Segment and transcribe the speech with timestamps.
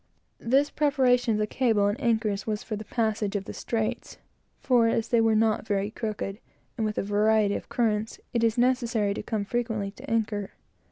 [0.39, 4.17] This preparation of the cable and anchors was for the passage of the straits;
[4.59, 6.39] for, being very crooked,
[6.75, 10.53] and with a variety of currents, it is necessary to come frequently to anchor.